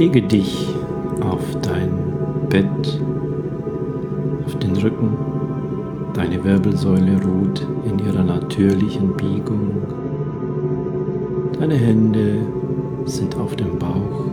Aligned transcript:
Lege 0.00 0.22
dich 0.22 0.66
auf 1.20 1.44
dein 1.60 1.90
Bett, 2.48 3.02
auf 4.46 4.58
den 4.58 4.74
Rücken. 4.78 5.10
Deine 6.14 6.42
Wirbelsäule 6.42 7.22
ruht 7.22 7.66
in 7.84 7.98
ihrer 7.98 8.24
natürlichen 8.24 9.14
Biegung. 9.14 9.82
Deine 11.60 11.74
Hände 11.74 12.38
sind 13.04 13.36
auf 13.36 13.54
dem 13.56 13.78
Bauch. 13.78 14.24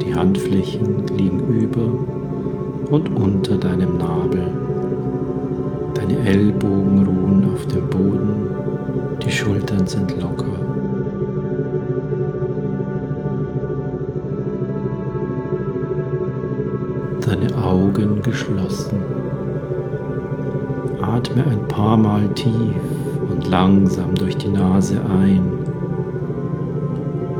Die 0.00 0.14
Handflächen 0.14 1.08
liegen 1.08 1.40
über 1.48 2.92
und 2.92 3.16
unter 3.16 3.56
deinem 3.56 3.98
Nabel. 3.98 4.46
Deine 5.94 6.20
Ellbogen 6.20 7.04
ruhen 7.04 7.52
auf 7.52 7.66
dem 7.66 7.90
Boden. 7.90 8.48
Die 9.26 9.32
Schultern 9.32 9.88
sind 9.88 10.22
locker. 10.22 10.67
Deine 17.28 17.54
Augen 17.62 18.22
geschlossen. 18.22 19.02
Atme 21.02 21.44
ein 21.44 21.68
paar 21.68 21.96
Mal 21.96 22.26
tief 22.34 22.74
und 23.30 23.48
langsam 23.48 24.14
durch 24.14 24.36
die 24.36 24.48
Nase 24.48 25.00
ein 25.04 25.42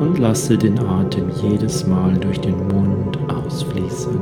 und 0.01 0.19
lasse 0.19 0.59
den 0.59 0.79
Atem 0.79 1.31
jedes 1.43 1.87
Mal 1.87 2.15
durch 2.19 2.41
den 2.41 2.57
Mund 2.69 3.19
ausfließen. 3.29 4.19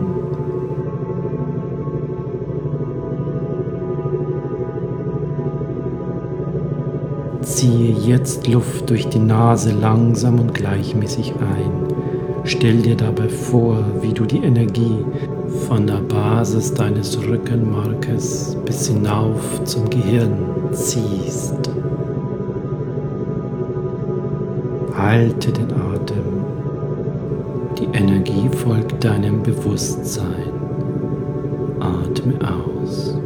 Ziehe 7.43 7.93
jetzt 7.93 8.46
Luft 8.46 8.88
durch 8.90 9.09
die 9.09 9.18
Nase 9.18 9.73
langsam 9.73 10.38
und 10.38 10.55
gleichmäßig 10.55 11.35
ein. 11.40 11.71
Stell 12.45 12.77
dir 12.83 12.96
dabei 12.96 13.29
vor, 13.29 13.85
wie 14.02 14.12
du 14.12 14.24
die 14.24 14.38
Energie 14.38 15.05
von 15.69 15.87
der 15.87 16.01
Basis 16.01 16.73
deines 16.75 17.19
Rückenmarkes 17.19 18.57
bis 18.65 18.89
hinauf 18.89 19.65
zum 19.65 19.89
Gehirn 19.91 20.33
ziehst. 20.73 21.71
Halte 24.97 25.52
den 25.52 25.73
Atem. 25.73 26.45
Die 27.79 27.97
Energie 27.97 28.49
folgt 28.49 29.05
deinem 29.05 29.43
Bewusstsein. 29.43 30.52
Atme 31.80 32.35
aus. 32.41 33.19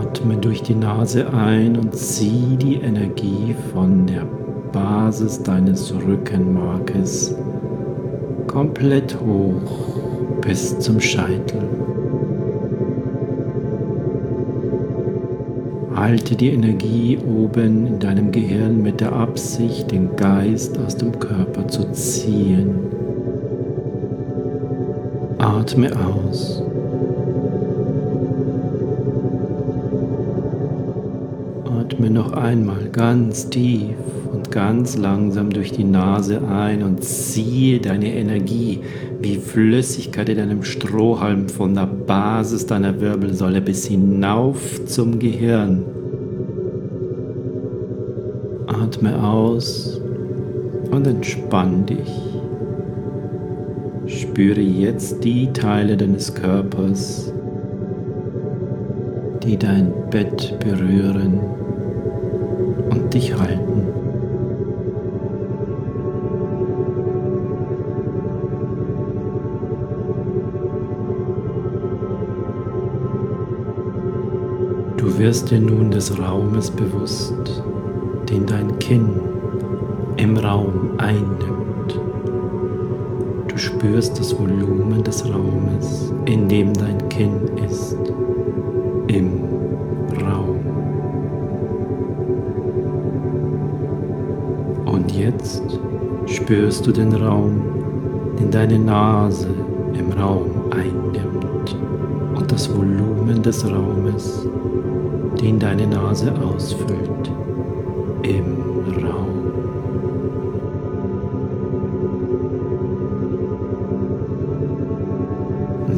Atme 0.00 0.36
durch 0.38 0.62
die 0.62 0.74
Nase 0.74 1.32
ein 1.32 1.76
und 1.76 1.94
zieh 1.94 2.56
die 2.56 2.76
Energie 2.76 3.54
von 3.72 4.06
der 4.06 4.24
Basis 4.72 5.42
deines 5.42 5.94
Rückenmarkes 5.94 7.36
komplett 8.54 9.16
hoch 9.20 9.98
bis 10.40 10.78
zum 10.78 11.00
Scheitel. 11.00 11.60
Halte 15.96 16.36
die 16.36 16.50
Energie 16.50 17.18
oben 17.18 17.86
in 17.88 17.98
deinem 17.98 18.30
Gehirn 18.30 18.80
mit 18.80 19.00
der 19.00 19.12
Absicht, 19.12 19.90
den 19.90 20.14
Geist 20.14 20.78
aus 20.78 20.96
dem 20.96 21.18
Körper 21.18 21.66
zu 21.66 21.90
ziehen. 21.90 22.76
Atme 25.38 25.90
aus. 25.90 26.62
Atme 31.64 32.08
noch 32.08 32.32
einmal 32.34 32.88
ganz 32.92 33.50
tief 33.50 34.13
ganz 34.54 34.96
langsam 34.96 35.50
durch 35.50 35.72
die 35.72 35.82
Nase 35.82 36.40
ein 36.46 36.84
und 36.84 37.02
ziehe 37.02 37.80
deine 37.80 38.14
Energie 38.14 38.82
wie 39.20 39.34
Flüssigkeit 39.34 40.28
in 40.28 40.38
einem 40.38 40.62
Strohhalm 40.62 41.48
von 41.48 41.74
der 41.74 41.88
Basis 41.88 42.64
deiner 42.64 43.00
Wirbelsäule 43.00 43.60
bis 43.60 43.86
hinauf 43.86 44.84
zum 44.84 45.18
Gehirn. 45.18 45.82
Atme 48.68 49.20
aus 49.24 50.00
und 50.92 51.04
entspann 51.04 51.84
dich. 51.86 52.12
Spüre 54.06 54.60
jetzt 54.60 55.24
die 55.24 55.52
Teile 55.52 55.96
deines 55.96 56.32
Körpers, 56.32 57.32
die 59.42 59.56
dein 59.56 59.92
Bett 60.10 60.56
berühren 60.60 61.40
und 62.90 63.12
dich 63.12 63.36
halten. 63.36 63.83
Wirst 75.24 75.50
dir 75.50 75.58
nun 75.58 75.90
des 75.90 76.18
Raumes 76.18 76.70
bewusst, 76.70 77.62
den 78.28 78.44
dein 78.44 78.78
Kinn 78.78 79.08
im 80.18 80.36
Raum 80.36 80.90
einnimmt. 80.98 81.98
Du 83.48 83.56
spürst 83.56 84.20
das 84.20 84.38
Volumen 84.38 85.02
des 85.02 85.24
Raumes, 85.24 86.12
in 86.26 86.46
dem 86.46 86.74
dein 86.74 87.08
Kinn 87.08 87.40
ist, 87.66 87.96
im 89.06 89.40
Raum. 90.20 90.60
Und 94.84 95.10
jetzt 95.10 95.62
spürst 96.26 96.86
du 96.86 96.92
den 96.92 97.14
Raum, 97.14 97.62
den 98.38 98.50
deine 98.50 98.78
Nase 98.78 99.48
im 99.94 100.12
Raum 100.12 100.50
einnimmt 100.70 101.78
und 102.34 102.52
das 102.52 102.70
Volumen 102.76 103.42
des 103.42 103.64
Raumes, 103.64 104.46
den 105.44 105.58
deine 105.58 105.86
Nase 105.86 106.32
ausfüllt 106.42 107.30
im 108.22 108.56
Raum. 109.04 109.28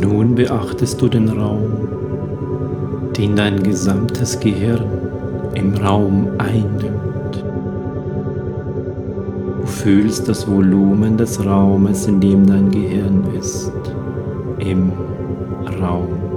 Nun 0.01 0.35
beachtest 0.35 1.01
du 1.01 1.07
den 1.07 1.29
Raum, 1.29 1.63
den 3.17 3.37
dein 3.37 3.63
gesamtes 3.63 4.41
Gehirn 4.41 4.83
im 5.55 5.75
Raum 5.75 6.27
einnimmt. 6.39 7.45
Du 9.61 9.67
fühlst 9.67 10.29
das 10.29 10.51
Volumen 10.51 11.17
des 11.17 11.47
Raumes, 11.47 12.09
in 12.09 12.19
dem 12.19 12.47
dein 12.49 12.73
Gehirn 12.73 13.23
ist, 13.39 13.71
im 14.59 14.91
Raum. 15.81 16.36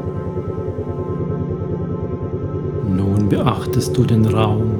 Nun 3.79 3.93
beachtest 3.93 3.97
du 3.97 4.03
den 4.03 4.25
Raum, 4.25 4.71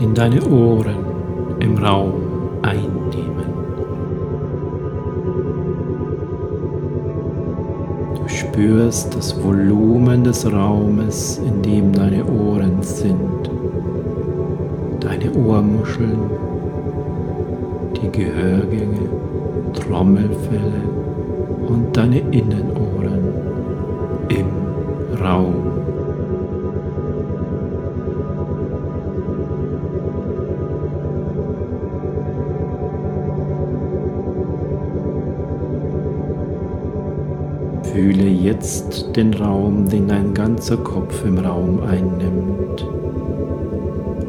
den 0.00 0.14
deine 0.14 0.42
Ohren 0.48 0.96
im 1.60 1.76
Raum 1.76 2.14
einnehmen. 2.62 3.52
Du 8.14 8.28
spürst 8.28 9.14
das 9.14 9.42
Volumen 9.42 10.24
des 10.24 10.50
Raumes, 10.50 11.38
in 11.46 11.60
dem 11.60 11.92
deine 11.92 12.24
Ohren 12.24 12.82
sind, 12.82 13.50
deine 15.00 15.30
Ohrmuscheln, 15.34 16.30
die 18.00 18.10
Gehörgänge, 18.10 19.10
Trommelfälle 19.74 20.82
und 21.68 21.94
deine 21.94 22.20
Innenohren 22.20 22.85
Fühle 37.96 38.28
jetzt 38.28 39.16
den 39.16 39.32
Raum, 39.32 39.88
den 39.88 40.06
dein 40.06 40.34
ganzer 40.34 40.76
Kopf 40.76 41.24
im 41.24 41.38
Raum 41.38 41.80
einnimmt. 41.80 42.86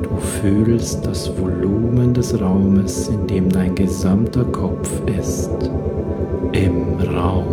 Du 0.04 0.16
fühlst 0.16 1.06
das 1.06 1.38
Volumen 1.38 2.14
des 2.14 2.40
Raumes, 2.40 3.10
in 3.10 3.28
dem 3.28 3.50
dein 3.50 3.76
gesamter 3.76 4.46
Kopf 4.46 5.02
ist, 5.20 5.70
im 6.54 6.98
Raum. 7.14 7.44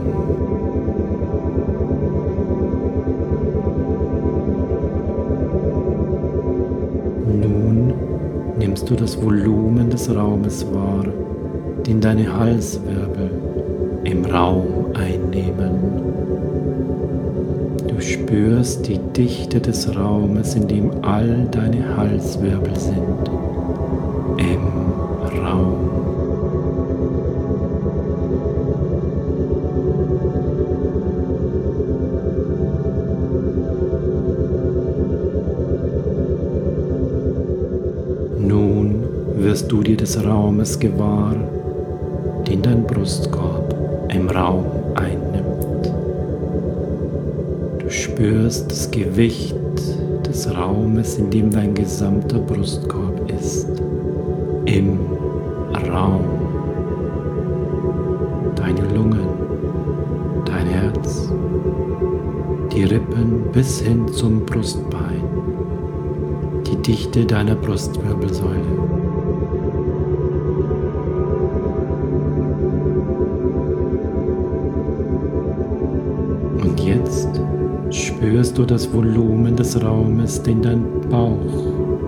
Nun 7.43 7.93
nimmst 8.61 8.89
du 8.89 8.95
das 8.95 9.21
Volumen 9.21 9.91
des 9.91 10.15
Raumes 10.15 10.65
wahr, 10.73 11.07
den 11.85 12.01
deine 12.01 12.39
Halswirbel 12.39 13.33
im 14.05 14.25
Raum 14.27 14.93
einnehmen. 14.95 16.05
Du 17.89 18.01
spürst 18.01 18.87
die 18.87 18.99
Dichte 18.99 19.61
des 19.61 19.97
Raumes, 19.97 20.55
in 20.55 20.69
dem 20.69 20.91
all 21.03 21.47
deine 21.51 21.97
Halswirbel 21.97 22.77
sind. 22.77 23.31
Im 24.39 25.43
Raum. 25.43 25.91
Nun 38.39 39.05
wirst 39.37 39.71
du 39.73 39.83
dir 39.83 39.97
des 39.97 40.23
Raumes 40.23 40.79
gewahr, 40.79 41.37
den 42.47 42.61
dein 42.61 42.85
Brustkorb 42.85 43.64
im 44.15 44.29
Raum 44.29 44.65
einnimmt. 44.95 45.93
Du 47.79 47.91
spürst 47.91 48.71
das 48.71 48.91
Gewicht 48.91 49.57
des 50.27 50.57
Raumes, 50.57 51.19
in 51.19 51.31
dem 51.31 51.51
dein 51.51 51.75
gesamter 51.75 52.39
Brustkorb 52.39 53.31
ist. 53.31 53.69
Im 54.67 54.99
Raum. 55.91 56.25
Deine 58.55 58.95
Lungen, 58.95 59.29
dein 60.45 60.67
Herz, 60.67 61.31
die 62.73 62.85
Rippen 62.85 63.51
bis 63.53 63.81
hin 63.81 64.09
zum 64.09 64.47
Brustbein, 64.47 65.23
die 66.67 66.77
Dichte 66.77 67.27
deiner 67.27 67.57
Brustwirbelsäule. 67.57 68.94
Spürst 78.35 78.59
du 78.59 78.65
das 78.65 78.93
Volumen 78.93 79.55
des 79.55 79.81
Raumes, 79.81 80.43
den 80.43 80.61
dein 80.61 80.83
Bauch 81.09 81.39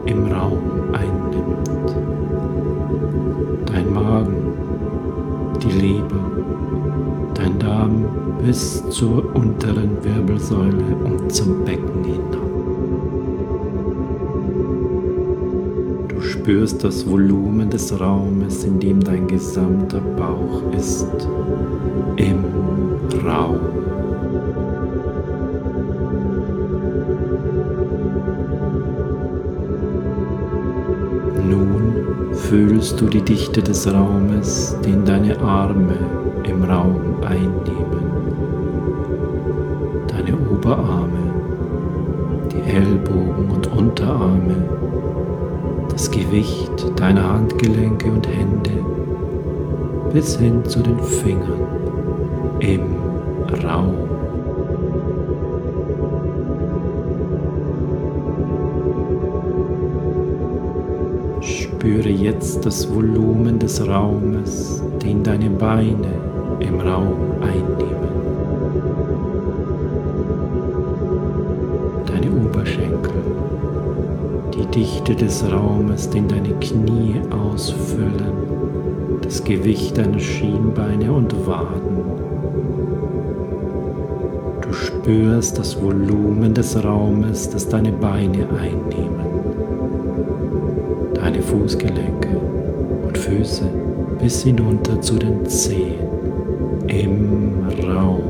im 0.06 0.26
Raum 0.26 0.58
einnimmt. 0.92 1.94
Dein 3.66 3.94
Magen, 3.94 4.34
die 5.62 5.70
Leber, 5.70 6.24
dein 7.32 7.56
Darm 7.60 8.06
bis 8.44 8.82
zur 8.90 9.36
unteren 9.36 10.02
Wirbelsäule 10.02 10.96
und 11.04 11.32
zum 11.32 11.64
Becken 11.64 12.02
hinab. 12.02 12.40
Du 16.08 16.20
spürst 16.22 16.82
das 16.82 17.08
Volumen 17.08 17.70
des 17.70 18.00
Raumes, 18.00 18.64
in 18.64 18.80
dem 18.80 18.98
dein 18.98 19.28
gesamter 19.28 20.00
Bauch 20.00 20.60
ist. 20.76 21.06
Im 22.16 22.44
Raum. 23.24 23.60
Fühlst 32.48 33.00
du 33.00 33.06
die 33.06 33.22
Dichte 33.22 33.60
des 33.60 33.92
Raumes, 33.92 34.76
den 34.84 35.04
deine 35.04 35.40
Arme 35.40 35.96
im 36.44 36.62
Raum 36.62 37.00
einnehmen. 37.22 38.06
Deine 40.06 40.36
Oberarme, 40.52 41.32
die 42.52 42.70
Ellbogen 42.70 43.50
und 43.50 43.66
Unterarme, 43.76 44.54
das 45.90 46.08
Gewicht 46.10 46.92
deiner 47.00 47.32
Handgelenke 47.32 48.10
und 48.10 48.28
Hände 48.28 48.70
bis 50.12 50.38
hin 50.38 50.64
zu 50.64 50.80
den 50.80 51.00
Fingern 51.00 51.66
im 52.60 52.82
Raum. 53.64 54.05
Spüre 61.86 62.08
jetzt 62.08 62.66
das 62.66 62.92
Volumen 62.92 63.60
des 63.60 63.86
Raumes, 63.86 64.82
den 65.00 65.22
deine 65.22 65.48
Beine 65.50 66.08
im 66.58 66.80
Raum 66.80 67.14
einnehmen. 67.40 68.08
Deine 72.06 72.44
Oberschenkel, 72.44 73.22
die 74.52 74.66
Dichte 74.66 75.14
des 75.14 75.44
Raumes, 75.48 76.10
den 76.10 76.26
deine 76.26 76.54
Knie 76.54 77.20
ausfüllen, 77.30 79.20
das 79.22 79.44
Gewicht 79.44 79.96
deiner 79.96 80.18
Schienbeine 80.18 81.12
und 81.12 81.46
Waden. 81.46 82.02
Du 84.60 84.72
spürst 84.72 85.56
das 85.56 85.80
Volumen 85.80 86.52
des 86.52 86.82
Raumes, 86.82 87.48
das 87.48 87.68
deine 87.68 87.92
Beine 87.92 88.48
einnehmen 88.60 89.35
deine 91.26 91.42
Fußgelenke 91.42 92.28
und 93.04 93.18
Füße 93.18 93.64
bis 94.22 94.44
hinunter 94.44 95.00
zu 95.00 95.16
den 95.16 95.44
Zehen 95.44 95.98
im 96.86 97.66
Raum. 97.84 98.22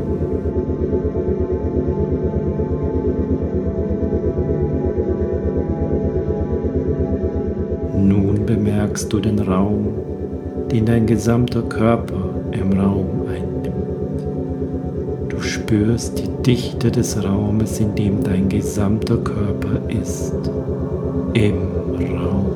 Nun 7.98 8.46
bemerkst 8.46 9.12
du 9.12 9.20
den 9.20 9.40
Raum, 9.40 9.88
den 10.72 10.87
dein 10.87 11.04
gesamter 11.04 11.60
Körper 11.60 12.31
im 12.52 12.72
Raum 12.81 13.26
einnimmt. 13.28 14.26
Du 15.28 15.38
spürst 15.43 16.19
die 16.19 16.43
Dichte 16.43 16.90
des 16.90 17.22
Raumes, 17.22 17.78
in 17.78 17.94
dem 17.94 18.25
dein 18.25 18.48
gesamter 18.48 19.19
Körper 19.19 19.87
ist. 19.90 20.32
Im 21.36 21.58
Raum. 22.16 22.46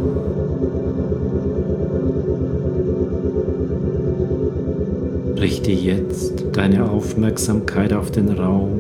Richte 5.39 5.71
jetzt 5.71 6.47
deine 6.55 6.91
Aufmerksamkeit 6.91 7.93
auf 7.93 8.11
den 8.11 8.31
Raum 8.31 8.71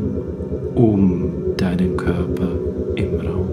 um 0.75 1.32
deinen 1.58 1.99
Körper 1.99 2.49
im 2.94 3.20
Raum. 3.20 3.49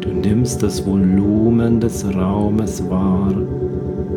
Du 0.00 0.08
nimmst 0.08 0.64
das 0.64 0.84
Volumen 0.84 1.78
des 1.78 2.04
Raumes 2.12 2.82
wahr, 2.90 3.32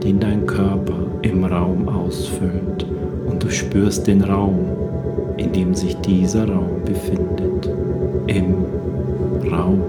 den 0.04 0.20
dein 0.20 0.48
Körper 0.48 0.98
im 1.22 1.44
Raum 1.44 1.88
ausfüllt 1.88 2.88
und 3.30 3.44
du 3.44 3.52
spürst 3.52 4.08
den 4.08 4.24
Raum, 4.24 4.66
in 5.38 5.52
dem 5.52 5.76
sich 5.76 5.96
dieser 5.98 6.50
Raum 6.50 6.82
befindet. 6.86 7.70
Im 8.26 8.81
Raum. 9.62 9.82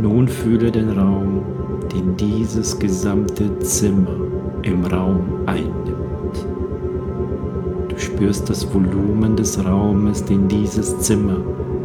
Nun 0.00 0.28
fühle 0.28 0.70
den 0.70 0.90
Raum, 0.98 1.42
den 1.92 2.16
dieses 2.16 2.78
gesamte 2.78 3.58
Zimmer 3.58 4.16
im 4.62 4.84
Raum 4.84 5.20
einnimmt. 5.46 6.46
Du 7.88 7.98
spürst 7.98 8.48
das 8.48 8.72
Volumen 8.72 9.36
des 9.36 9.62
Raumes, 9.64 10.24
den 10.24 10.48
dieses 10.48 10.98
Zimmer 11.00 11.36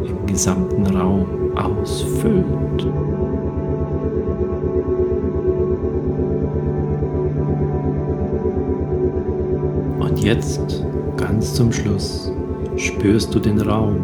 im 0.04 0.26
gesamten 0.26 0.86
Raum 0.86 1.26
ausfüllt. 1.56 2.86
Und 10.00 10.24
jetzt, 10.24 10.85
ganz 11.26 11.54
zum 11.54 11.72
Schluss, 11.72 12.30
spürst 12.76 13.34
du 13.34 13.40
den 13.40 13.60
Raum, 13.60 13.96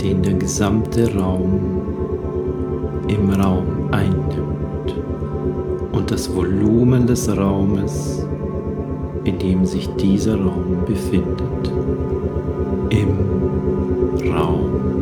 den 0.00 0.22
der 0.22 0.32
gesamte 0.32 1.14
Raum 1.14 1.82
im 3.08 3.28
Raum 3.28 3.90
einnimmt 3.90 4.96
und 5.92 6.10
das 6.10 6.34
Volumen 6.34 7.06
des 7.06 7.28
Raumes, 7.28 8.26
in 9.24 9.38
dem 9.38 9.66
sich 9.66 9.86
dieser 9.96 10.36
Raum 10.36 10.78
befindet, 10.86 11.70
im 12.88 14.32
Raum. 14.32 14.93